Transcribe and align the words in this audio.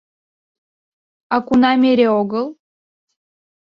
—А 1.35 1.37
кунам 1.47 1.81
эре 1.91 2.07
огыл? 2.19 2.47